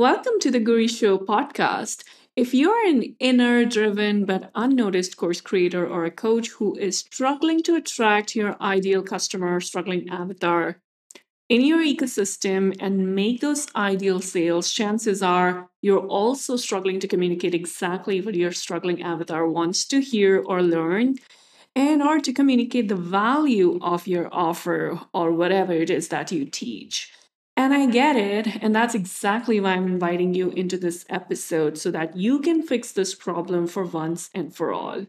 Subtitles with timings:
[0.00, 2.04] Welcome to the Guri Show podcast.
[2.34, 7.62] If you're an inner driven but unnoticed course creator or a coach who is struggling
[7.64, 10.80] to attract your ideal customer, struggling avatar
[11.50, 17.54] in your ecosystem and make those ideal sales, chances are you're also struggling to communicate
[17.54, 21.16] exactly what your struggling avatar wants to hear or learn
[21.76, 26.46] and or to communicate the value of your offer or whatever it is that you
[26.46, 27.12] teach.
[27.56, 28.62] And I get it.
[28.62, 32.92] And that's exactly why I'm inviting you into this episode so that you can fix
[32.92, 35.06] this problem for once and for all.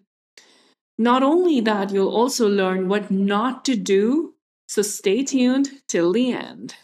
[0.97, 4.35] Not only that, you'll also learn what not to do.
[4.67, 6.75] So stay tuned till the end.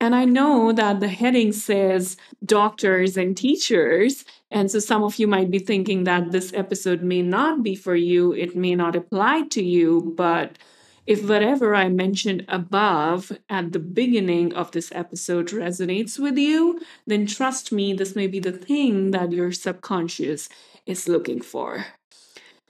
[0.00, 4.24] And I know that the heading says doctors and teachers.
[4.50, 7.96] And so some of you might be thinking that this episode may not be for
[7.96, 10.58] you, it may not apply to you, but
[11.06, 17.26] if whatever I mentioned above at the beginning of this episode resonates with you, then
[17.26, 20.48] trust me, this may be the thing that your subconscious
[20.84, 21.86] is looking for.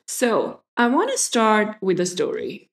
[0.06, 2.70] So, I want to start with a story.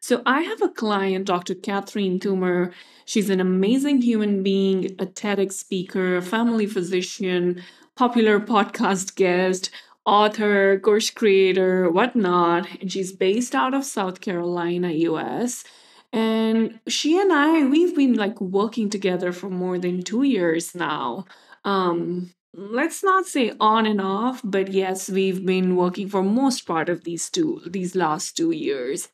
[0.00, 1.54] So, I have a client, Dr.
[1.54, 2.72] Catherine Toomer.
[3.04, 7.62] She's an amazing human being, a TEDx speaker, a family physician,
[7.96, 9.70] popular podcast guest,
[10.04, 12.66] author, course creator, whatnot.
[12.80, 15.64] And she's based out of South Carolina, US.
[16.12, 21.26] And she and I, we've been like working together for more than two years now.
[21.64, 26.88] Um, let's not say on and off, but yes, we've been working for most part
[26.88, 29.08] of these two, these last two years.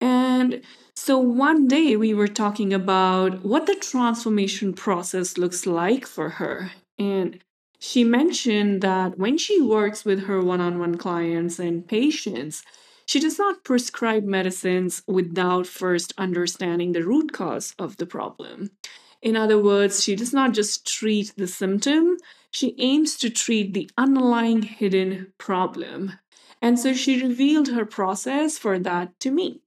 [0.00, 0.62] And
[0.94, 6.72] so one day we were talking about what the transformation process looks like for her.
[6.98, 7.40] And
[7.86, 12.64] she mentioned that when she works with her one on one clients and patients,
[13.06, 18.70] she does not prescribe medicines without first understanding the root cause of the problem.
[19.22, 22.16] In other words, she does not just treat the symptom,
[22.50, 26.12] she aims to treat the underlying hidden problem.
[26.60, 29.62] And so she revealed her process for that to me.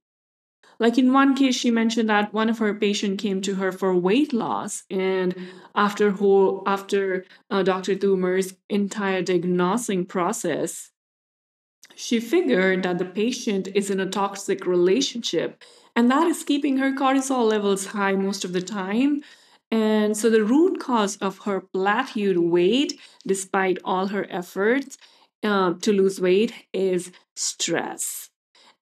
[0.80, 3.94] Like in one case, she mentioned that one of her patient came to her for
[3.94, 5.36] weight loss, and
[5.74, 7.94] after whole after uh, Dr.
[7.94, 10.90] Toomer's entire diagnosing process,
[11.94, 15.62] she figured that the patient is in a toxic relationship,
[15.94, 19.22] and that is keeping her cortisol levels high most of the time.
[19.70, 24.96] And so the root cause of her plateaued weight, despite all her efforts
[25.44, 28.29] uh, to lose weight, is stress.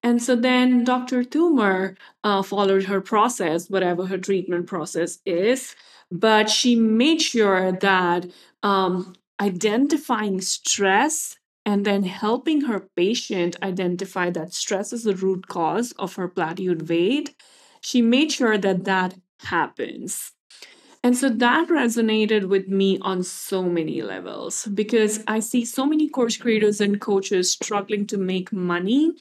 [0.03, 1.25] And so then Dr.
[1.25, 5.75] Toomer uh, followed her process, whatever her treatment process is,
[6.11, 8.27] but she made sure that
[8.63, 15.93] um, identifying stress and then helping her patient identify that stress is the root cause
[15.93, 17.35] of her plateaued weight,
[17.81, 20.33] she made sure that that happens.
[21.05, 26.09] And so that resonated with me on so many levels because I see so many
[26.09, 29.13] course creators and coaches struggling to make money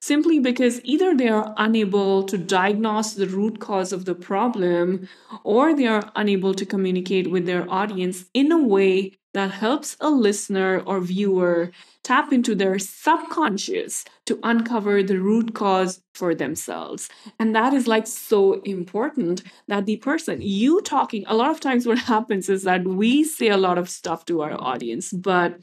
[0.00, 5.08] simply because either they are unable to diagnose the root cause of the problem
[5.44, 10.10] or they are unable to communicate with their audience in a way that helps a
[10.10, 11.70] listener or viewer
[12.02, 17.08] tap into their subconscious to uncover the root cause for themselves.
[17.38, 21.86] And that is like so important that the person, you talking, a lot of times
[21.86, 25.60] what happens is that we say a lot of stuff to our audience, but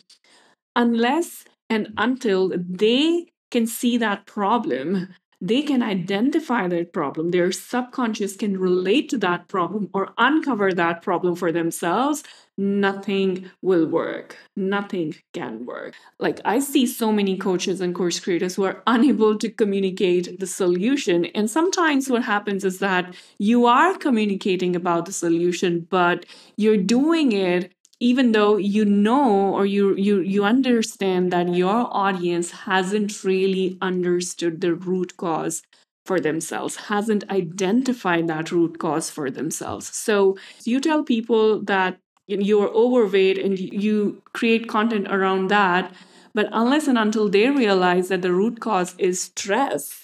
[0.75, 7.31] unless and until they can see that problem, they can identify that problem.
[7.31, 12.23] Their subconscious can relate to that problem or uncover that problem for themselves.
[12.59, 14.35] Nothing will work.
[14.56, 15.94] Nothing can work.
[16.19, 20.47] Like, I see so many coaches and course creators who are unable to communicate the
[20.47, 21.25] solution.
[21.25, 26.25] And sometimes what happens is that you are communicating about the solution, but
[26.57, 32.51] you're doing it even though you know or you you you understand that your audience
[32.51, 35.63] hasn't really understood the root cause
[36.06, 42.69] for themselves hasn't identified that root cause for themselves so you tell people that you're
[42.69, 45.94] overweight and you create content around that.
[46.33, 50.03] But unless and until they realize that the root cause is stress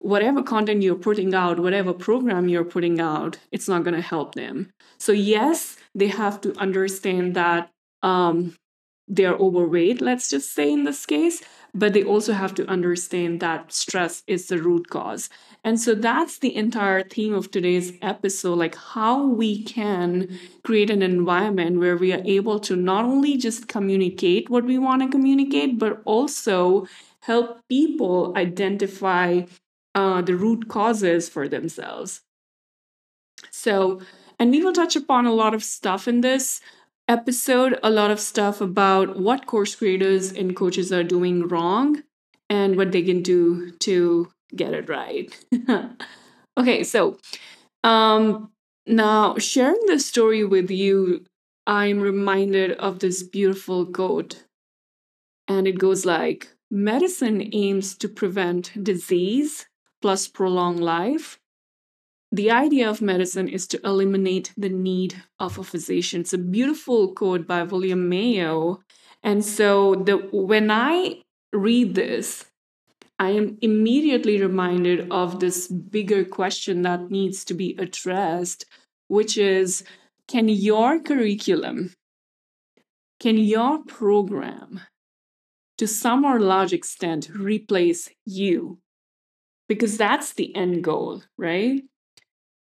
[0.00, 4.34] whatever content you're putting out whatever program you're putting out it's not going to help
[4.34, 4.70] them.
[4.98, 7.70] So yes they have to understand that
[8.02, 8.54] um,
[9.08, 11.42] they're overweight, let's just say in this case,
[11.74, 15.28] but they also have to understand that stress is the root cause.
[15.64, 21.02] And so that's the entire theme of today's episode like how we can create an
[21.02, 25.78] environment where we are able to not only just communicate what we want to communicate,
[25.78, 26.86] but also
[27.20, 29.42] help people identify
[29.94, 32.20] uh, the root causes for themselves.
[33.50, 34.00] So,
[34.38, 36.60] And we will touch upon a lot of stuff in this
[37.08, 42.02] episode, a lot of stuff about what course creators and coaches are doing wrong
[42.48, 45.36] and what they can do to get it right.
[46.58, 47.18] okay, so
[47.82, 48.50] um,
[48.86, 51.24] now sharing this story with you,
[51.66, 54.44] I'm reminded of this beautiful quote.
[55.48, 59.66] And it goes like medicine aims to prevent disease
[60.00, 61.38] plus prolong life
[62.34, 66.22] the idea of medicine is to eliminate the need of a physician.
[66.22, 68.80] It's a beautiful quote by William Mayo.
[69.22, 71.22] And so the when I
[71.52, 72.46] read this,
[73.20, 78.64] I am immediately reminded of this bigger question that needs to be addressed,
[79.06, 79.84] which is
[80.26, 81.94] can your curriculum,
[83.20, 84.80] can your program,
[85.78, 88.78] to some or large extent, replace you?
[89.68, 91.82] Because that's the end goal, right?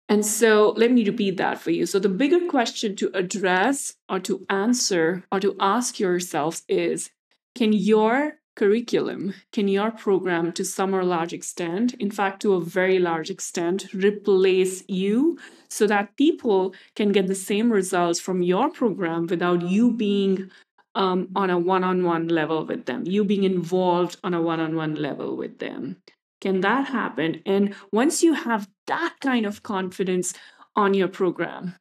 [0.08, 1.86] And so let me repeat that for you.
[1.86, 7.10] So, the bigger question to address or to answer or to ask yourselves is
[7.54, 12.60] can your curriculum, can your program to some or large extent, in fact, to a
[12.60, 18.70] very large extent, replace you so that people can get the same results from your
[18.70, 20.50] program without you being
[20.94, 24.60] um, on a one on one level with them, you being involved on a one
[24.60, 25.96] on one level with them?
[26.44, 27.40] Can that happen?
[27.46, 30.34] And once you have that kind of confidence
[30.76, 31.76] on your program,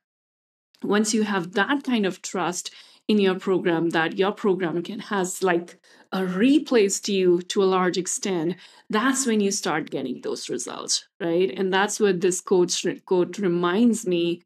[0.82, 2.72] once you have that kind of trust
[3.10, 5.78] in your program that your program can has like
[6.14, 8.56] a replaced you to a large extent
[8.90, 12.74] that's when you start getting those results right and that's what this quote
[13.06, 14.42] quote reminds me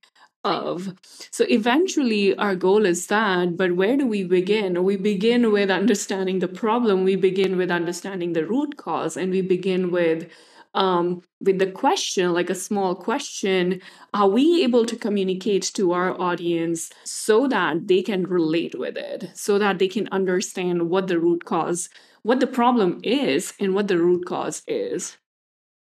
[0.47, 0.93] of.
[1.31, 4.83] So eventually, our goal is that, but where do we begin?
[4.83, 9.41] We begin with understanding the problem, we begin with understanding the root cause, and we
[9.41, 10.29] begin with
[10.73, 13.81] um, with the question, like a small question,
[14.13, 19.31] are we able to communicate to our audience so that they can relate with it,
[19.33, 21.89] so that they can understand what the root cause,
[22.21, 25.17] what the problem is, and what the root cause is,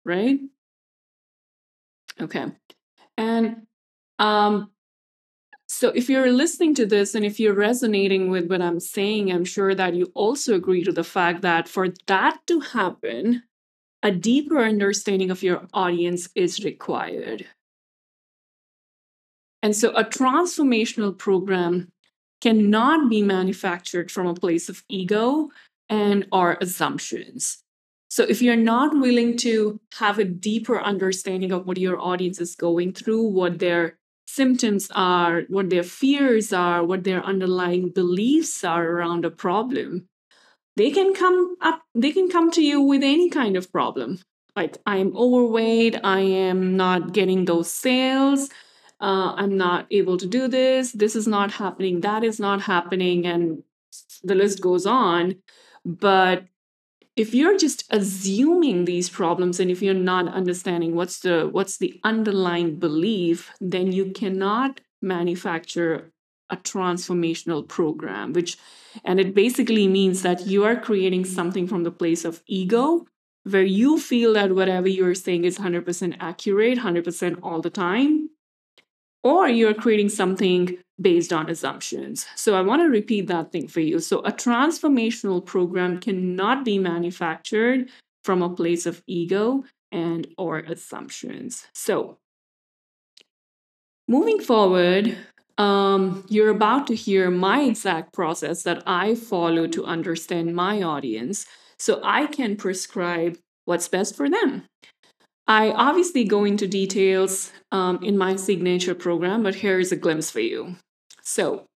[0.05, 0.39] right?
[2.21, 2.47] Okay.
[3.19, 3.66] And
[4.19, 4.71] um,
[5.69, 9.45] so if you're listening to this and if you're resonating with what I'm saying, I'm
[9.45, 13.43] sure that you also agree to the fact that for that to happen,
[14.03, 17.47] a deeper understanding of your audience is required.
[19.63, 21.91] And so a transformational program
[22.41, 25.49] cannot be manufactured from a place of ego
[25.89, 27.65] and our assumptions.
[28.09, 32.55] So if you're not willing to have a deeper understanding of what your audience is
[32.55, 38.85] going through, what their symptoms are, what their fears are, what their underlying beliefs are
[38.85, 40.09] around a problem,
[40.77, 44.19] they can come up, they can come to you with any kind of problem.
[44.55, 48.51] Like, I'm overweight, I am not getting those sales,
[49.01, 53.27] uh, I'm not able to do this, this is not happening, that is not happening,
[53.27, 53.63] and
[54.25, 55.37] the list goes on.
[55.85, 56.45] But
[57.17, 61.99] if you're just assuming these problems and if you're not understanding what's the what's the
[62.05, 66.13] underlying belief then you cannot manufacture
[66.51, 68.57] a transformational program which
[69.05, 73.07] and it basically means that you are creating something from the place of ego
[73.45, 78.29] where you feel that whatever you're saying is 100% accurate 100% all the time
[79.27, 82.27] or you're creating something based on assumptions.
[82.37, 83.99] So I want to repeat that thing for you.
[83.99, 87.89] So a transformational program cannot be manufactured
[88.23, 91.67] from a place of ego and or assumptions.
[91.75, 92.19] So
[94.07, 95.17] moving forward,
[95.59, 101.47] um, you're about to hear my exact process that I follow to understand my audience
[101.81, 104.67] so I can prescribe what's best for them.
[105.49, 110.31] I obviously go into details um, in my signature program, but here is a glimpse
[110.31, 110.77] for you.
[111.23, 111.67] So,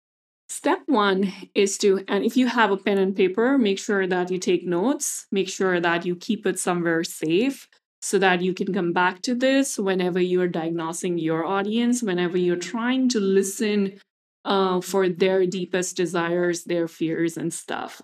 [0.48, 4.30] step one is to, and if you have a pen and paper, make sure that
[4.30, 7.68] you take notes, make sure that you keep it somewhere safe
[8.02, 12.56] so that you can come back to this whenever you're diagnosing your audience, whenever you're
[12.56, 14.00] trying to listen
[14.44, 18.02] uh, for their deepest desires, their fears, and stuff.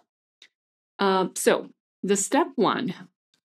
[0.99, 1.71] Uh, so,
[2.03, 2.95] the step one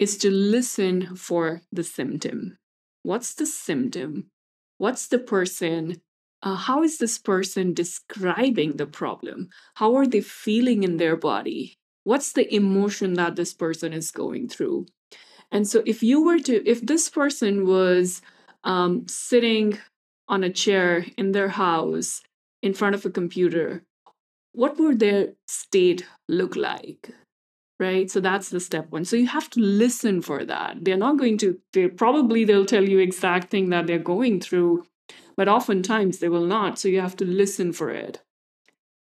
[0.02, 2.58] is to listen for the symptom.
[3.04, 4.32] What's the symptom?
[4.80, 6.02] What's the person?
[6.42, 9.50] Uh, how is this person describing the problem?
[9.76, 11.76] How are they feeling in their body?
[12.04, 14.88] What's the emotion that this person is going through?
[15.52, 18.24] And so, if you were to, if this person was
[18.64, 19.78] um, sitting
[20.28, 22.24] on a chair in their house
[22.64, 23.84] in front of a computer,
[24.54, 27.14] what would their state look like?
[27.82, 31.18] Right so that's the step one so you have to listen for that they're not
[31.18, 34.84] going to they probably they'll tell you exact thing that they're going through
[35.36, 36.78] but oftentimes they will not.
[36.78, 38.22] So you have to listen for it.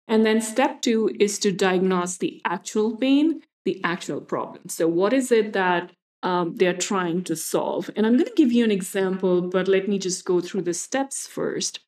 [0.08, 4.70] And then step two is to diagnose the actual pain, the actual problem.
[4.70, 5.92] So, what is it that
[6.22, 7.90] um, they're trying to solve?
[7.96, 10.74] And I'm going to give you an example, but let me just go through the
[10.74, 11.80] steps first.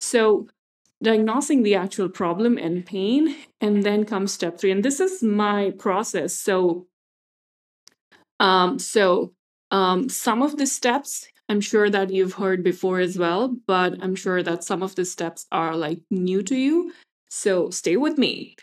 [0.00, 0.48] So,
[1.02, 4.70] diagnosing the actual problem and pain, and then comes step three.
[4.70, 6.34] And this is my process.
[6.34, 6.86] So,
[8.40, 9.32] um, so
[9.70, 14.16] um, some of the steps I'm sure that you've heard before as well, but I'm
[14.16, 16.92] sure that some of the steps are like new to you.
[17.28, 18.56] So stay with me.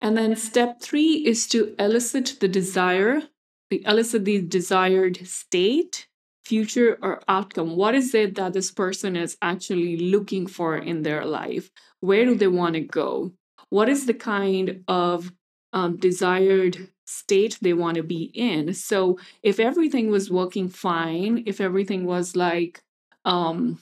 [0.00, 3.22] And then step three is to elicit the desire,
[3.70, 6.08] the elicit the desired state,
[6.44, 7.76] future, or outcome.
[7.76, 11.70] What is it that this person is actually looking for in their life?
[12.00, 13.32] Where do they want to go?
[13.68, 15.32] What is the kind of
[15.72, 18.74] um, desired state they want to be in?
[18.74, 22.82] So if everything was working fine, if everything was like
[23.24, 23.78] um,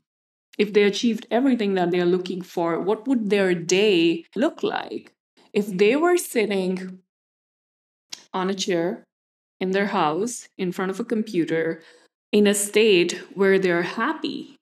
[0.58, 5.14] if they achieved everything that they're looking for, what would their day look like?
[5.54, 6.98] If they were sitting
[8.34, 9.04] on a chair
[9.58, 11.82] in their house in front of a computer
[12.32, 14.56] in a state where they're happy,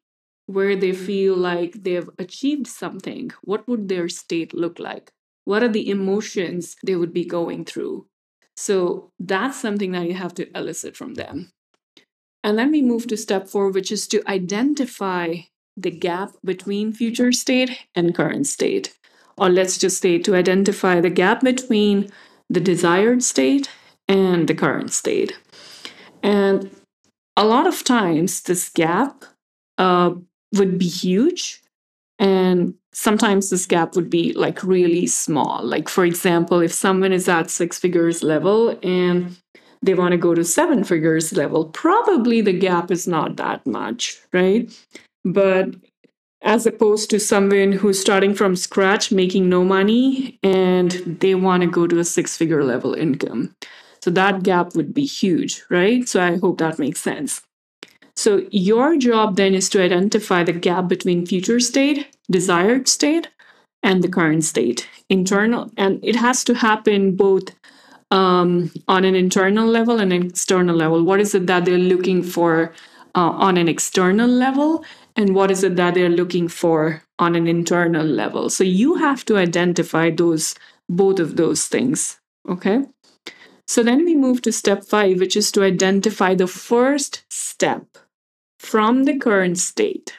[0.47, 5.11] where they feel like they've achieved something, what would their state look like?
[5.45, 8.07] What are the emotions they would be going through?
[8.57, 11.51] So that's something that you have to elicit from them.
[12.43, 15.37] And then we move to step four, which is to identify
[15.77, 18.95] the gap between future state and current state.
[19.37, 22.11] Or let's just say to identify the gap between
[22.51, 23.71] the desired state
[24.09, 25.39] and the current state.
[26.23, 26.71] And
[27.39, 29.25] a lot of times, this gap
[29.79, 30.11] uh,
[30.55, 31.63] would be huge.
[32.19, 35.63] And sometimes this gap would be like really small.
[35.63, 39.37] Like, for example, if someone is at six figures level and
[39.83, 44.19] they want to go to seven figures level, probably the gap is not that much,
[44.33, 44.69] right?
[45.25, 45.77] But
[46.43, 50.91] as opposed to someone who's starting from scratch, making no money, and
[51.21, 53.55] they want to go to a six figure level income.
[54.03, 56.09] So that gap would be huge, right?
[56.09, 57.43] So I hope that makes sense.
[58.17, 63.29] So your job then is to identify the gap between future state, desired state,
[63.83, 67.55] and the current state, internal, and it has to happen both
[68.11, 71.05] um, on an internal level and an external level.
[71.05, 72.73] What is it that they're looking for
[73.15, 74.85] uh, on an external level?
[75.19, 78.49] and what is it that they're looking for on an internal level.
[78.49, 80.55] So you have to identify those
[80.89, 82.85] both of those things, okay?
[83.69, 87.85] So then we move to step 5 which is to identify the first step
[88.59, 90.15] from the current state,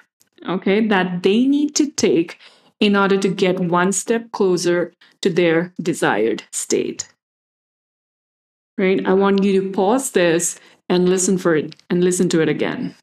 [0.48, 2.38] okay, that they need to take
[2.80, 7.10] in order to get one step closer to their desired state.
[8.78, 9.06] Right?
[9.06, 12.96] I want you to pause this and listen for it and listen to it again.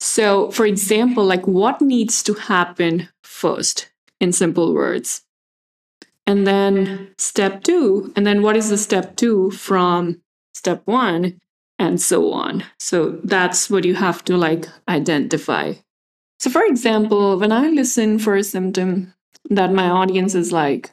[0.00, 5.22] So, for example, like what needs to happen first in simple words?
[6.26, 10.20] And then step two, and then what is the step two from
[10.54, 11.38] step one,
[11.78, 12.64] and so on.
[12.78, 15.74] So, that's what you have to like identify.
[16.38, 19.14] So, for example, when I listen for a symptom
[19.50, 20.90] that my audience is like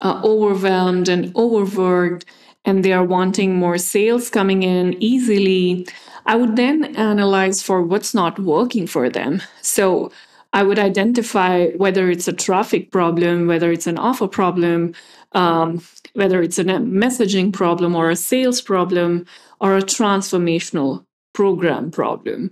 [0.00, 2.24] uh, overwhelmed and overworked,
[2.64, 5.86] and they are wanting more sales coming in easily,
[6.26, 9.42] I would then analyze for what's not working for them.
[9.62, 10.12] So
[10.52, 14.94] I would identify whether it's a traffic problem, whether it's an offer problem,
[15.32, 15.82] um,
[16.14, 19.26] whether it's a messaging problem or a sales problem
[19.60, 21.04] or a transformational
[21.34, 22.50] program problem.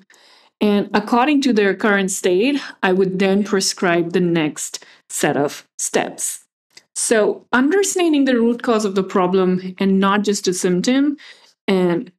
[0.60, 6.44] And according to their current state, I would then prescribe the next set of steps.
[6.94, 11.16] So, understanding the root cause of the problem and not just a symptom,
[11.68, 12.10] and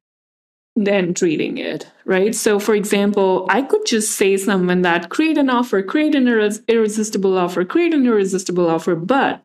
[0.76, 2.34] then treating it, right?
[2.34, 6.28] So, for example, I could just say someone that create an offer, create an
[6.68, 9.44] irresistible offer, create an irresistible offer, but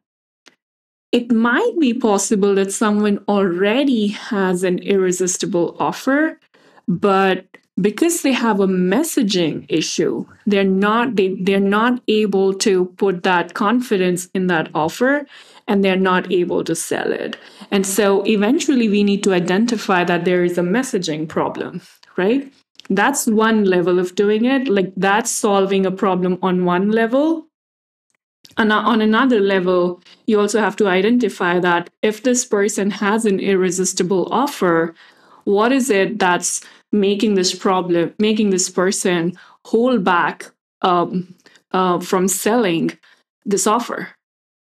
[1.12, 6.40] it might be possible that someone already has an irresistible offer,
[6.88, 7.47] but
[7.81, 13.54] because they have a messaging issue, they're not they, they're not able to put that
[13.54, 15.26] confidence in that offer
[15.66, 17.37] and they're not able to sell it.
[17.71, 21.80] And so eventually we need to identify that there is a messaging problem,
[22.16, 22.52] right?
[22.90, 24.68] That's one level of doing it.
[24.68, 27.47] Like that's solving a problem on one level.
[28.56, 33.40] And on another level, you also have to identify that if this person has an
[33.40, 34.94] irresistible offer,
[35.44, 39.33] what is it that's making this problem, making this person
[39.64, 40.50] hold back
[40.83, 41.35] um,
[41.73, 42.97] uh, from selling
[43.44, 44.11] this offer?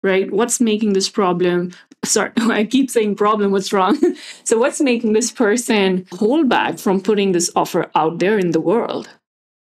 [0.02, 0.30] Right?
[0.32, 1.72] What's making this problem?
[2.04, 3.98] Sorry, I keep saying problem, what's wrong?
[4.44, 8.60] so, what's making this person hold back from putting this offer out there in the
[8.60, 9.08] world?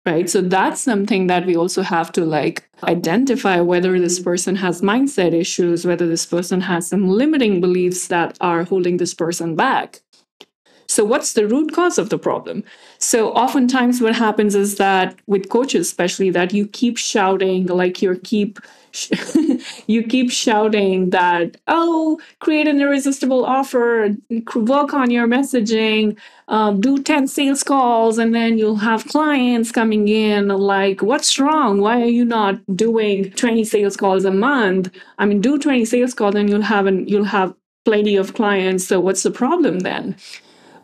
[0.07, 4.81] right so that's something that we also have to like identify whether this person has
[4.81, 10.01] mindset issues whether this person has some limiting beliefs that are holding this person back
[10.97, 12.63] so what's the root cause of the problem
[12.99, 18.17] so oftentimes what happens is that with coaches especially that you keep shouting like you
[18.33, 18.59] keep
[19.87, 24.17] you keep shouting that, oh, create an irresistible offer,
[24.55, 26.17] work on your messaging,
[26.49, 31.81] um, do 10 sales calls, and then you'll have clients coming in like, what's wrong?
[31.81, 34.91] Why are you not doing 20 sales calls a month?
[35.19, 38.87] I mean, do 20 sales calls and you'll have an, you'll have plenty of clients.
[38.87, 40.17] So what's the problem then?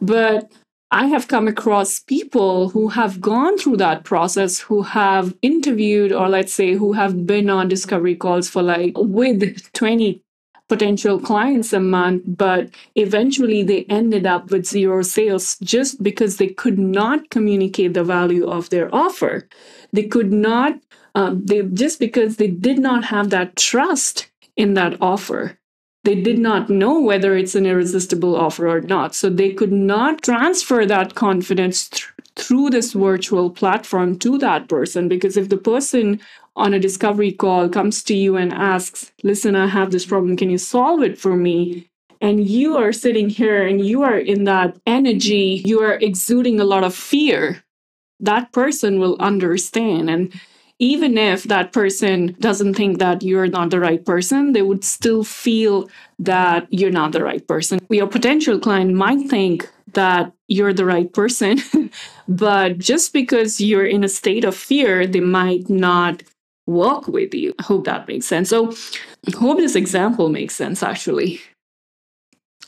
[0.02, 0.52] But
[0.90, 6.28] I have come across people who have gone through that process, who have interviewed, or
[6.28, 10.20] let's say, who have been on discovery calls for like with 20
[10.68, 16.48] potential clients a month, but eventually they ended up with zero sales just because they
[16.48, 19.48] could not communicate the value of their offer.
[19.92, 20.80] They could not,
[21.14, 25.58] um, they just because they did not have that trust in that offer
[26.04, 29.14] they did not know whether it's an irresistible offer or not.
[29.14, 35.08] So they could not transfer that confidence th- through this virtual platform to that person
[35.08, 36.20] because if the person
[36.56, 40.50] on a discovery call comes to you and asks, Listen, I have this problem, can
[40.50, 41.88] you solve it for me?
[42.20, 46.64] And you are sitting here and you are in that energy, you are exuding a
[46.64, 47.62] lot of fear.
[48.20, 50.08] That person will understand.
[50.08, 50.32] And
[50.82, 55.22] even if that person doesn't think that you're not the right person, they would still
[55.22, 57.78] feel that you're not the right person.
[57.88, 61.60] Your potential client might think that you're the right person,
[62.28, 66.24] but just because you're in a state of fear, they might not
[66.66, 67.54] work with you.
[67.60, 68.48] I hope that makes sense.
[68.48, 68.72] So,
[69.28, 71.40] I hope this example makes sense actually.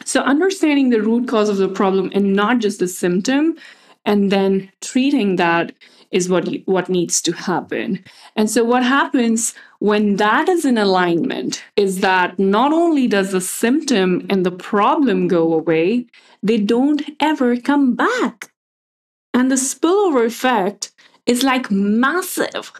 [0.04, 3.56] So, understanding the root cause of the problem and not just the symptom,
[4.04, 5.72] and then treating that
[6.14, 8.02] is what you, what needs to happen.
[8.36, 13.40] And so what happens when that is in alignment is that not only does the
[13.40, 16.06] symptom and the problem go away,
[16.40, 18.52] they don't ever come back.
[19.34, 20.92] And the spillover effect
[21.26, 22.72] is like massive,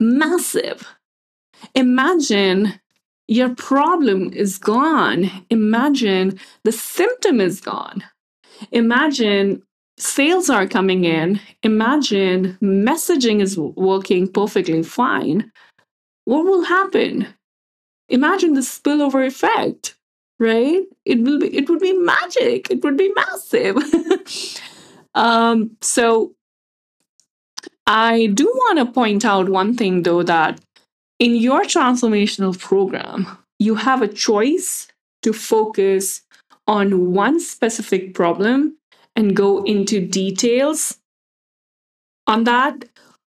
[0.00, 0.88] massive.
[1.76, 2.80] Imagine
[3.28, 5.30] your problem is gone.
[5.50, 8.02] Imagine the symptom is gone.
[8.72, 9.62] Imagine
[9.98, 15.50] sales are coming in, imagine messaging is working perfectly fine,
[16.24, 17.26] what will happen?
[18.08, 19.96] Imagine the spillover effect,
[20.38, 20.82] right?
[21.04, 22.70] It will be it would be magic.
[22.70, 23.76] It would be massive.
[25.14, 26.34] um, so
[27.86, 30.60] I do want to point out one thing though that
[31.18, 33.26] in your transformational program,
[33.58, 34.88] you have a choice
[35.22, 36.22] to focus
[36.66, 38.76] on one specific problem
[39.16, 40.98] and go into details
[42.26, 42.84] on that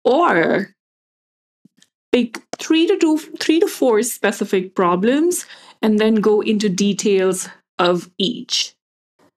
[0.03, 0.75] or
[2.11, 5.45] pick three to two, three to four specific problems
[5.81, 8.75] and then go into details of each.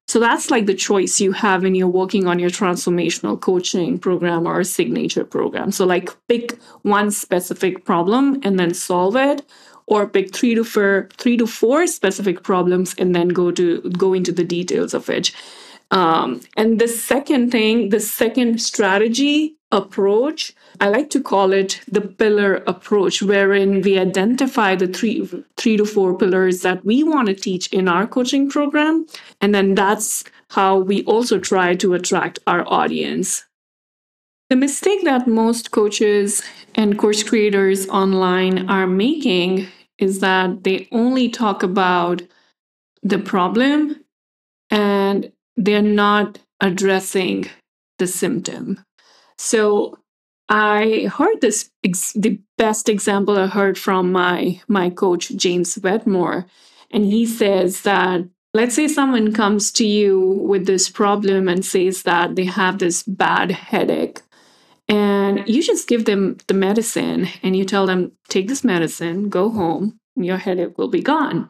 [0.09, 4.47] So that's like the choice you have when you're working on your transformational coaching program
[4.47, 5.71] or signature program.
[5.71, 9.43] So like pick one specific problem and then solve it
[9.87, 14.13] or pick three to four three to four specific problems and then go to go
[14.13, 15.33] into the details of it
[15.93, 22.01] um, and the second thing, the second strategy approach, I like to call it the
[22.01, 25.29] pillar approach, wherein we identify the three,
[25.59, 29.07] three to four pillars that we want to teach in our coaching program.
[29.43, 33.45] And then that's how we also try to attract our audience.
[34.49, 36.43] The mistake that most coaches
[36.75, 42.23] and course creators online are making is that they only talk about
[43.03, 44.05] the problem
[44.71, 47.47] and they're not addressing
[47.99, 48.85] the symptom.
[49.39, 49.99] So
[50.49, 51.71] I heard this
[52.15, 56.47] the best example I heard from my my coach James Wedmore
[56.91, 58.21] and he says that
[58.55, 63.03] let's say someone comes to you with this problem and says that they have this
[63.03, 64.21] bad headache
[64.89, 69.49] and you just give them the medicine and you tell them take this medicine go
[69.49, 71.49] home your headache will be gone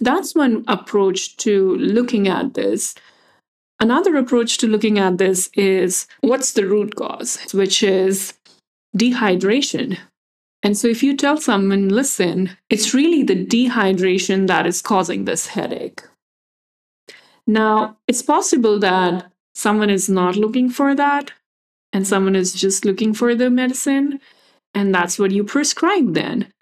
[0.00, 2.94] that's one approach to looking at this.
[3.80, 8.34] Another approach to looking at this is what's the root cause, which is
[8.96, 9.98] dehydration.
[10.62, 15.48] And so if you tell someone, listen, it's really the dehydration that is causing this
[15.48, 16.02] headache.
[17.46, 21.32] Now, it's possible that someone is not looking for that
[21.92, 24.20] and someone is just looking for the medicine,
[24.74, 26.52] and that's what you prescribe then.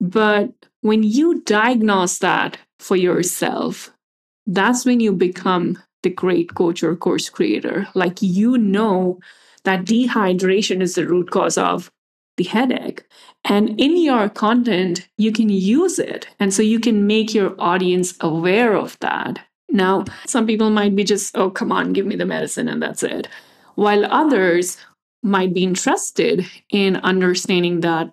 [0.00, 3.90] But when you diagnose that for yourself,
[4.46, 7.88] that's when you become the great coach or course creator.
[7.94, 9.18] Like you know
[9.64, 11.90] that dehydration is the root cause of
[12.36, 13.04] the headache.
[13.44, 16.28] And in your content, you can use it.
[16.38, 19.40] And so you can make your audience aware of that.
[19.70, 23.02] Now, some people might be just, oh, come on, give me the medicine and that's
[23.02, 23.28] it.
[23.74, 24.78] While others
[25.22, 28.12] might be interested in understanding that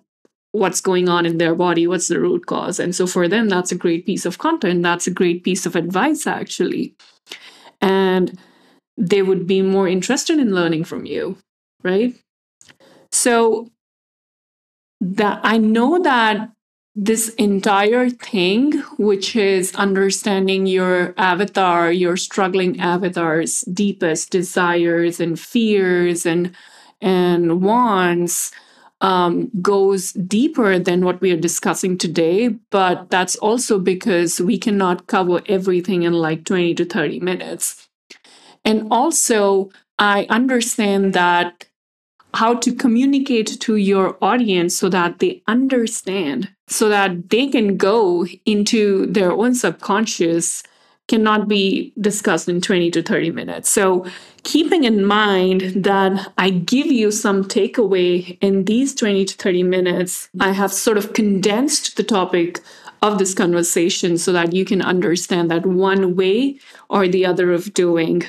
[0.54, 2.78] what's going on in their body, what's the root cause.
[2.78, 4.84] And so for them, that's a great piece of content.
[4.84, 6.94] That's a great piece of advice, actually.
[7.80, 8.38] And
[8.96, 11.38] they would be more interested in learning from you,
[11.82, 12.14] right?
[13.10, 13.68] So
[15.00, 16.52] that I know that
[16.94, 26.24] this entire thing, which is understanding your avatar, your struggling avatar's deepest desires and fears
[26.24, 26.54] and
[27.00, 28.52] and wants,
[29.00, 32.48] um, goes deeper than what we are discussing today.
[32.70, 37.88] But that's also because we cannot cover everything in like 20 to 30 minutes.
[38.64, 41.66] And also, I understand that
[42.34, 48.26] how to communicate to your audience so that they understand, so that they can go
[48.44, 50.62] into their own subconscious
[51.06, 53.70] cannot be discussed in 20 to 30 minutes.
[53.70, 54.06] So,
[54.44, 60.28] keeping in mind that I give you some takeaway in these 20 to 30 minutes,
[60.38, 62.60] I have sort of condensed the topic
[63.02, 67.74] of this conversation so that you can understand that one way or the other of
[67.74, 68.22] doing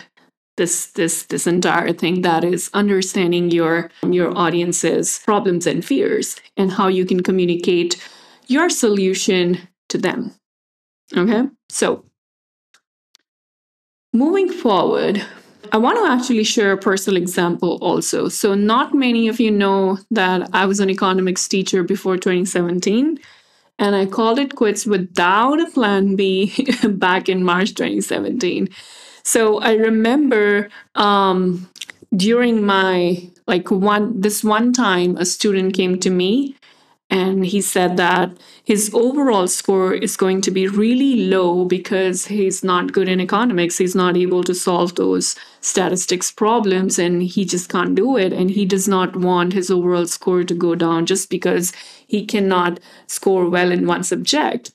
[0.58, 6.72] this this this entire thing that is understanding your your audience's problems and fears and
[6.72, 8.02] how you can communicate
[8.48, 10.34] your solution to them.
[11.16, 11.50] Okay?
[11.70, 12.06] So
[14.14, 15.26] moving forward
[15.72, 18.30] i want to actually share a personal example also.
[18.30, 23.20] So not many of you know that i was an economics teacher before 2017
[23.78, 26.54] and i called it quits without a plan b
[26.90, 28.70] back in march 2017
[29.26, 31.68] so I remember um,
[32.16, 36.56] during my like one this one time a student came to me
[37.10, 42.64] and he said that his overall score is going to be really low because he's
[42.64, 43.78] not good in economics.
[43.78, 48.52] He's not able to solve those statistics problems and he just can't do it and
[48.52, 51.74] he does not want his overall score to go down just because
[52.08, 54.72] he cannot score well in one subject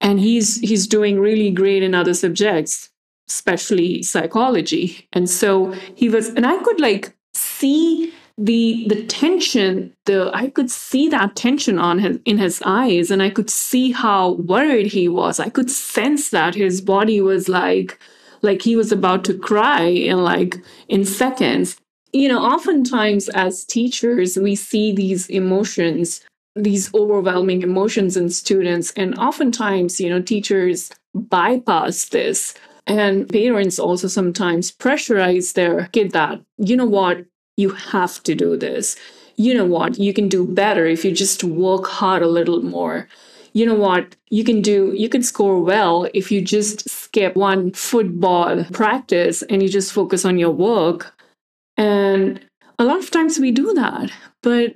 [0.00, 2.90] and he's he's doing really great in other subjects
[3.30, 5.08] especially psychology.
[5.12, 10.70] And so he was, and I could like see the the tension the i could
[10.70, 15.08] see that tension on his in his eyes and i could see how worried he
[15.08, 17.98] was i could sense that his body was like
[18.42, 20.56] like he was about to cry in like
[20.88, 21.76] in seconds
[22.12, 26.20] you know oftentimes as teachers we see these emotions
[26.56, 32.54] these overwhelming emotions in students and oftentimes you know teachers bypass this
[32.90, 37.24] and parents also sometimes pressurize their kid that, you know what,
[37.56, 38.96] you have to do this.
[39.36, 43.08] You know what, you can do better if you just work hard a little more.
[43.52, 47.72] You know what, you can do, you can score well if you just skip one
[47.72, 51.12] football practice and you just focus on your work.
[51.76, 52.40] And
[52.78, 54.10] a lot of times we do that,
[54.42, 54.74] but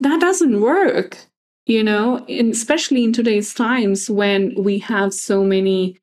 [0.00, 1.18] that doesn't work,
[1.66, 5.98] you know, and especially in today's times when we have so many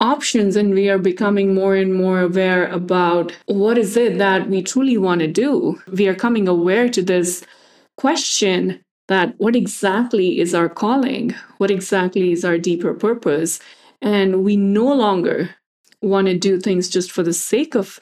[0.00, 4.62] options and we are becoming more and more aware about what is it that we
[4.62, 5.80] truly want to do.
[5.90, 7.44] We are coming aware to this
[7.96, 11.34] question that what exactly is our calling?
[11.58, 13.60] What exactly is our deeper purpose?
[14.02, 15.50] And we no longer
[16.02, 17.98] want to do things just for the sake of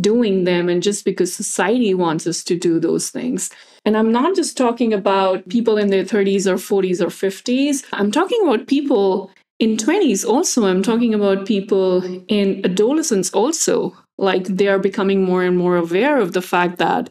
[0.00, 3.50] doing them and just because society wants us to do those things.
[3.84, 7.84] And I'm not just talking about people in their 30s or 40s or 50s.
[7.92, 14.44] I'm talking about people in 20s also i'm talking about people in adolescence also like
[14.44, 17.08] they are becoming more and more aware of the fact that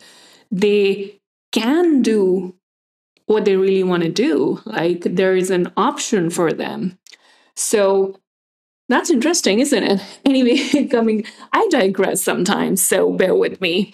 [0.51, 1.17] they
[1.51, 2.53] can do
[3.25, 6.97] what they really want to do like there is an option for them.
[7.55, 8.19] So
[8.89, 10.01] that's interesting isn't it?
[10.25, 13.93] Anyway coming i digress sometimes so bear with me.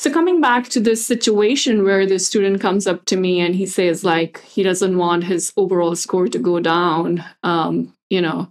[0.00, 3.66] So coming back to this situation where the student comes up to me and he
[3.66, 8.50] says like he doesn't want his overall score to go down, um, you know,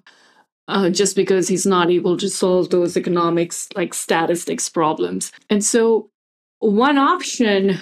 [0.67, 5.31] uh, just because he's not able to solve those economics like statistics problems.
[5.49, 6.11] And so
[6.59, 7.79] one option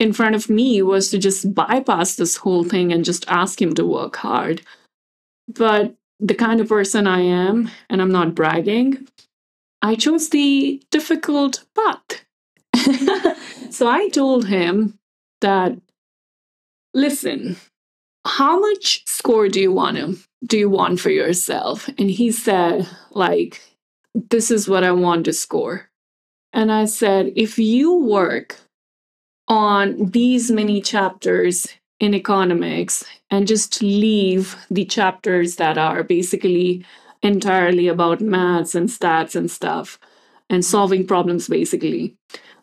[0.00, 3.74] in front of me was to just bypass this whole thing and just ask him
[3.74, 4.62] to work hard.
[5.46, 9.06] But the kind of person I am, and I'm not bragging,
[9.82, 12.24] I chose the difficult path.
[13.70, 14.98] so I told him
[15.42, 15.76] that,
[16.94, 17.56] listen,
[18.26, 21.88] how much score do you want to do you want for yourself?
[21.98, 23.60] And he said, like,
[24.14, 25.90] this is what I want to score.
[26.52, 28.56] And I said, if you work
[29.50, 31.66] on these many chapters
[31.98, 36.86] in economics and just leave the chapters that are basically
[37.22, 39.98] entirely about maths and stats and stuff
[40.48, 42.16] and solving problems basically.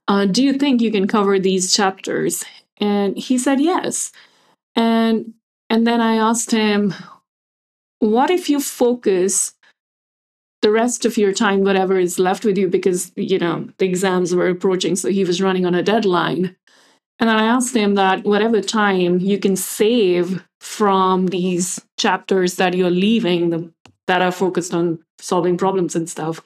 [0.08, 2.43] Uh, do you think you can cover these chapters?
[2.78, 4.12] And he said yes.
[4.76, 5.36] And
[5.69, 6.93] and then i asked him
[8.00, 9.54] what if you focus
[10.62, 14.34] the rest of your time whatever is left with you because you know the exams
[14.34, 16.56] were approaching so he was running on a deadline
[17.19, 22.75] and then I asked him that whatever time you can save from these chapters that
[22.75, 23.71] you're leaving the,
[24.06, 26.41] that are focused on solving problems and stuff,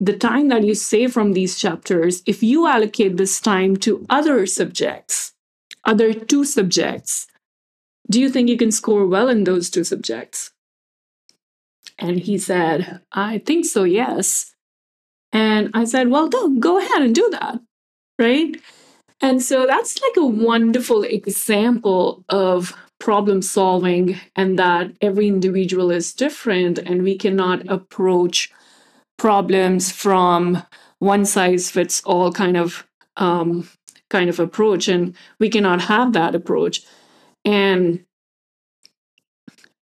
[0.00, 4.46] the time that you save from these chapters, if you allocate this time to other
[4.46, 5.32] subjects,
[5.84, 7.26] other two subjects,
[8.10, 10.50] do you think you can score well in those two subjects?
[11.98, 14.54] And he said, I think so, yes.
[15.32, 17.60] And I said, Well, go ahead and do that.
[18.18, 18.56] Right.
[19.24, 26.12] And so that's like a wonderful example of problem solving, and that every individual is
[26.12, 28.52] different, and we cannot approach
[29.16, 30.62] problems from
[30.98, 33.66] one size fits all kind of um,
[34.10, 36.82] kind of approach, and we cannot have that approach.
[37.46, 38.04] And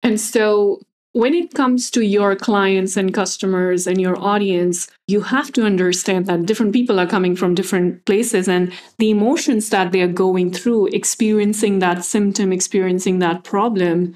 [0.02, 0.80] and so
[1.18, 6.26] when it comes to your clients and customers and your audience, you have to understand
[6.26, 10.52] that different people are coming from different places and the emotions that they are going
[10.52, 14.14] through, experiencing that symptom, experiencing that problem.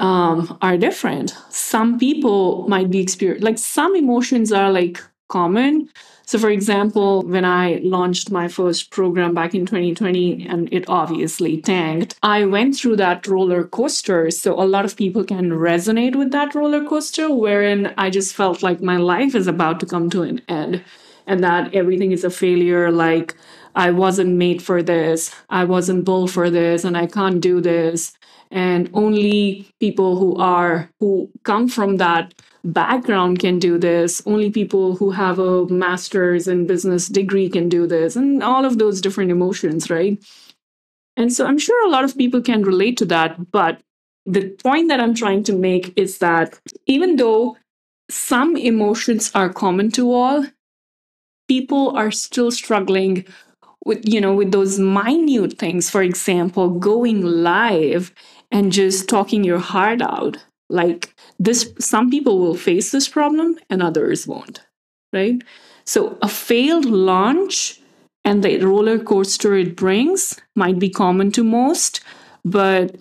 [0.00, 1.34] Um, are different.
[1.50, 5.88] Some people might be experiencing like some emotions are like common,
[6.28, 11.58] so, for example, when I launched my first program back in 2020 and it obviously
[11.62, 14.30] tanked, I went through that roller coaster.
[14.30, 18.62] So, a lot of people can resonate with that roller coaster, wherein I just felt
[18.62, 20.84] like my life is about to come to an end
[21.26, 22.90] and that everything is a failure.
[22.90, 23.34] Like,
[23.78, 28.12] I wasn't made for this, I wasn't built for this, and I can't do this.
[28.50, 34.20] And only people who are, who come from that background can do this.
[34.26, 38.78] Only people who have a master's in business degree can do this, and all of
[38.78, 40.18] those different emotions, right?
[41.16, 43.52] And so I'm sure a lot of people can relate to that.
[43.52, 43.80] But
[44.26, 47.56] the point that I'm trying to make is that even though
[48.10, 50.46] some emotions are common to all,
[51.46, 53.24] people are still struggling
[53.84, 58.12] with you know with those minute things for example going live
[58.50, 60.36] and just talking your heart out.
[60.70, 64.62] Like this some people will face this problem and others won't
[65.12, 65.42] right?
[65.86, 67.80] So a failed launch
[68.24, 72.00] and the roller coaster it brings might be common to most
[72.44, 72.96] but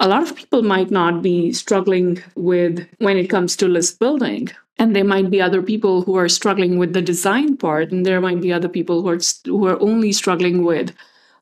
[0.00, 4.50] a lot of people might not be struggling with when it comes to list building
[4.82, 8.20] and there might be other people who are struggling with the design part and there
[8.20, 10.92] might be other people who are who are only struggling with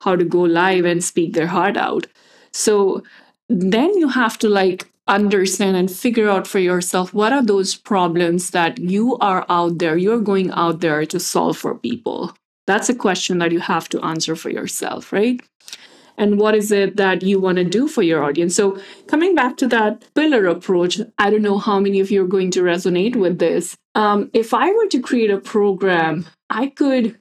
[0.01, 2.07] how to go live and speak their heart out
[2.53, 3.03] so
[3.49, 8.51] then you have to like understand and figure out for yourself what are those problems
[8.51, 12.33] that you are out there, you're going out there to solve for people.
[12.67, 15.43] That's a question that you have to answer for yourself, right?
[16.21, 18.55] And what is it that you want to do for your audience?
[18.55, 22.35] So, coming back to that pillar approach, I don't know how many of you are
[22.37, 23.75] going to resonate with this.
[23.95, 27.19] Um, if I were to create a program, I could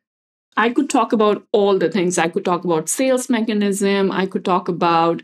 [0.58, 2.18] I could talk about all the things.
[2.18, 4.12] I could talk about sales mechanism.
[4.12, 5.24] I could talk about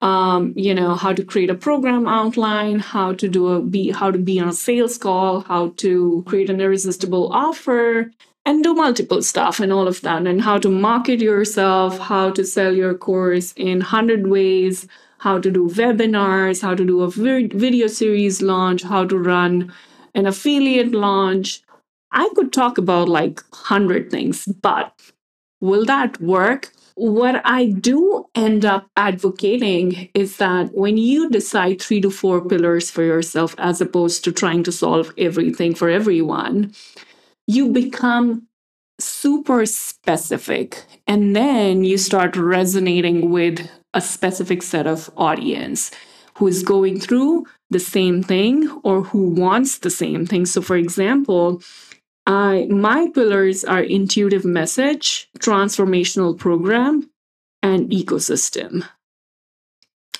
[0.00, 4.10] um, you know how to create a program outline how to do a be how
[4.10, 8.10] to be on a sales call how to create an irresistible offer
[8.50, 12.44] and do multiple stuff and all of that and how to market yourself how to
[12.44, 17.86] sell your course in 100 ways how to do webinars how to do a video
[17.86, 19.72] series launch how to run
[20.14, 21.62] an affiliate launch.
[22.12, 24.92] I could talk about like 100 things but
[25.60, 26.72] will that work?
[26.96, 32.90] What I do end up advocating is that when you decide three to four pillars
[32.90, 36.74] for yourself, as opposed to trying to solve everything for everyone,
[37.46, 38.46] you become
[38.98, 40.84] super specific.
[41.06, 45.90] And then you start resonating with a specific set of audience
[46.34, 50.46] who is going through the same thing or who wants the same thing.
[50.46, 51.62] So, for example,
[52.26, 57.10] I, my pillars are intuitive message, transformational program,
[57.62, 58.86] and ecosystem.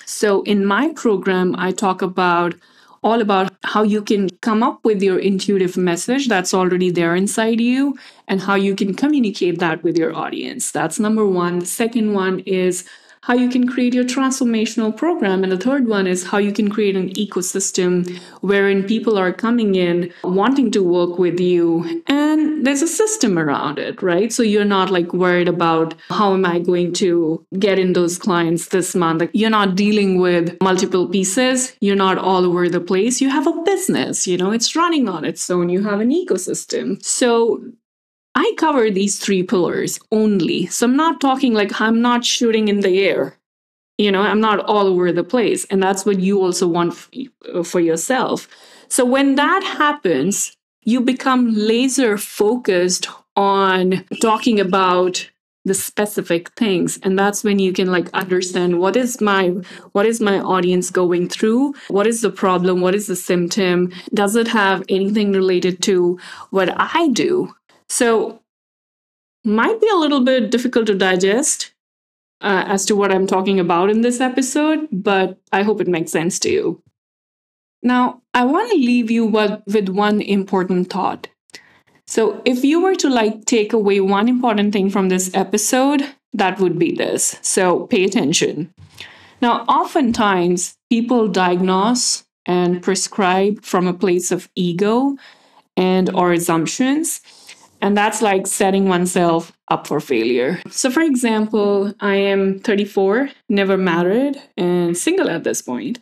[0.05, 2.55] So in my program, I talk about
[3.03, 7.61] all about how you can come up with your intuitive message that's already there inside
[7.61, 7.97] you
[8.27, 10.71] and how you can communicate that with your audience.
[10.71, 11.59] That's number one.
[11.59, 12.89] The second one is
[13.23, 15.43] how you can create your transformational program.
[15.43, 19.75] And the third one is how you can create an ecosystem wherein people are coming
[19.75, 24.33] in wanting to work with you and there's a system around it, right?
[24.33, 28.69] So you're not like worried about how am I going to get in those clients
[28.69, 29.29] this month.
[29.33, 31.75] You're not dealing with multiple pieces.
[31.81, 33.21] You're not all over the place.
[33.21, 35.69] You have a business, you know, it's running on its own.
[35.69, 37.03] You have an ecosystem.
[37.05, 37.63] So
[38.35, 40.67] I cover these three pillars only.
[40.67, 43.37] So I'm not talking like I'm not shooting in the air.
[43.99, 45.67] You know, I'm not all over the place.
[45.67, 47.09] And that's what you also want
[47.53, 48.49] uh, for yourself.
[48.89, 55.31] So when that happens, you become laser focused on talking about
[55.67, 59.49] the specific things and that's when you can like understand what is my
[59.93, 64.37] what is my audience going through what is the problem what is the symptom does
[64.37, 67.55] it have anything related to what i do
[67.91, 68.41] so,
[69.45, 71.73] might be a little bit difficult to digest
[72.41, 76.13] uh, as to what I'm talking about in this episode, but I hope it makes
[76.13, 76.83] sense to you.
[77.83, 81.29] Now, I want to leave you with one important thought.
[82.07, 86.61] So, if you were to like take away one important thing from this episode, that
[86.61, 87.39] would be this.
[87.43, 88.73] So, pay attention.
[89.43, 95.17] Now, oftentimes people diagnose and prescribe from a place of ego
[95.77, 97.21] and or assumptions
[97.81, 100.61] and that's like setting oneself up for failure.
[100.71, 105.99] So, for example, I am 34, never married, and single at this point.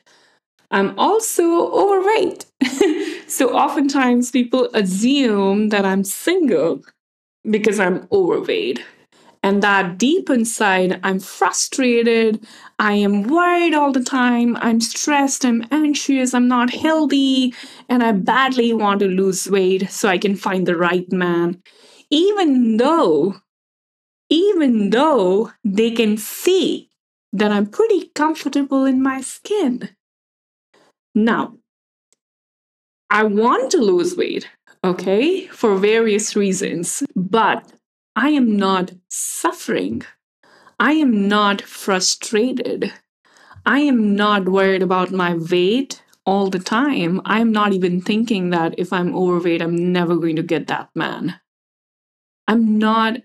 [0.71, 2.47] I'm also overweight.
[3.29, 6.83] so, oftentimes people assume that I'm single
[7.49, 8.85] because I'm overweight.
[9.48, 12.46] And that deep inside, I'm frustrated.
[12.78, 14.58] I am worried all the time.
[14.58, 15.42] I'm stressed.
[15.42, 16.34] I'm anxious.
[16.34, 17.54] I'm not healthy.
[17.88, 21.62] And I badly want to lose weight so I can find the right man.
[22.11, 23.37] Even though,
[24.28, 26.90] even though they can see
[27.32, 29.88] that I'm pretty comfortable in my skin.
[31.14, 31.56] Now,
[33.08, 34.46] I want to lose weight,
[34.84, 37.72] okay, for various reasons, but
[38.20, 40.02] I am not suffering.
[40.81, 42.92] I am not frustrated.
[43.64, 47.20] I am not worried about my weight all the time.
[47.24, 51.38] I'm not even thinking that if I'm overweight, I'm never going to get that man.
[52.48, 53.18] I'm not,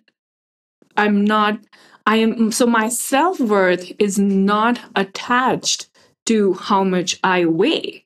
[0.95, 1.57] I'm not,
[2.05, 5.89] I am, so my self worth is not attached
[6.27, 8.05] to how much I weigh.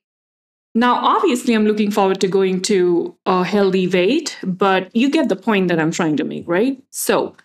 [0.78, 5.36] Now, obviously, I'm looking forward to going to a healthy weight, but you get the
[5.36, 6.80] point that I'm trying to make, right?
[6.92, 7.36] So,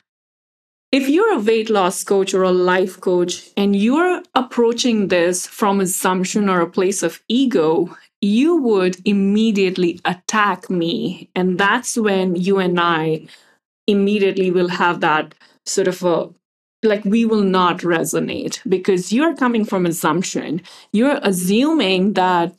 [0.92, 5.80] if you're a weight loss coach or a life coach and you're approaching this from
[5.80, 11.30] assumption or a place of ego, you would immediately attack me.
[11.34, 13.28] And that's when you and I
[13.86, 16.28] immediately will have that sort of a
[16.82, 20.60] like we will not resonate because you're coming from assumption.
[20.92, 22.54] You're assuming that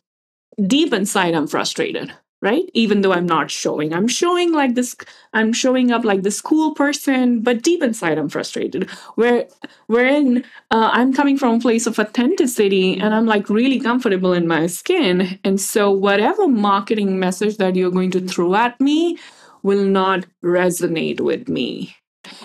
[0.68, 2.14] deep inside i'm frustrated
[2.44, 2.70] right?
[2.74, 3.94] Even though i'm not showing.
[3.94, 4.96] I'm showing like this
[5.34, 8.90] i'm showing up like this cool person but deep inside i'm frustrated.
[9.16, 9.48] Where
[9.88, 14.46] wherein uh, i'm coming from a place of authenticity and i'm like really comfortable in
[14.46, 15.40] my skin.
[15.46, 19.18] And so whatever marketing message that you're going to throw at me
[19.64, 21.96] will not resonate with me.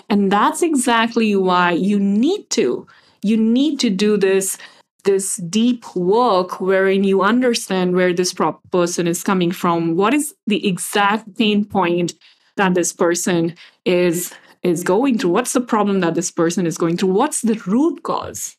[0.09, 2.87] And that's exactly why you need to
[3.21, 4.57] you need to do this
[5.03, 8.33] this deep work wherein you understand where this
[8.71, 9.95] person is coming from.
[9.95, 12.13] What is the exact pain point
[12.57, 15.31] that this person is is going through?
[15.31, 17.13] What's the problem that this person is going through?
[17.13, 18.57] What's the root cause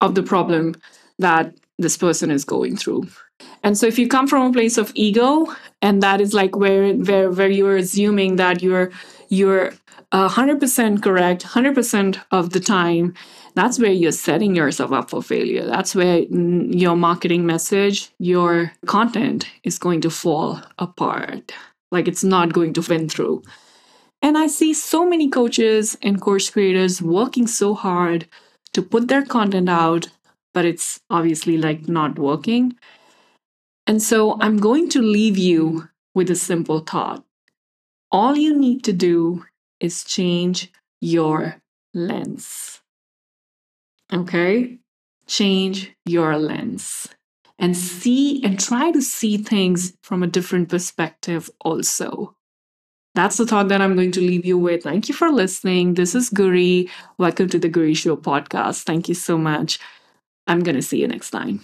[0.00, 0.74] of the problem
[1.18, 3.08] that this person is going through?
[3.62, 5.46] And so if you come from a place of ego
[5.82, 8.90] and that is like where where where you're assuming that you're
[9.28, 9.72] you're
[10.12, 13.14] 100% correct 100% of the time
[13.54, 15.66] that's where you're setting yourself up for failure.
[15.66, 21.52] That's where mm, your marketing message, your content is going to fall apart.
[21.90, 23.42] Like it's not going to win through.
[24.22, 28.28] And I see so many coaches and course creators working so hard
[28.72, 30.08] to put their content out,
[30.52, 32.76] but it's obviously like not working.
[33.86, 37.24] And so I'm going to leave you with a simple thought.
[38.12, 39.44] All you need to do
[39.80, 40.70] is change
[41.00, 41.60] your
[41.94, 42.79] lens.
[44.12, 44.78] Okay?
[45.26, 47.08] Change your lens
[47.58, 52.34] and see and try to see things from a different perspective also.
[53.14, 54.84] That's the thought that I'm going to leave you with.
[54.84, 55.94] Thank you for listening.
[55.94, 56.88] This is Guri.
[57.18, 58.84] Welcome to the Guri Show podcast.
[58.84, 59.78] Thank you so much.
[60.46, 61.60] I'm going to see you next time.